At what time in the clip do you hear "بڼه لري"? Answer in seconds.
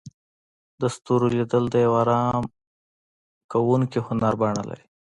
4.41-4.85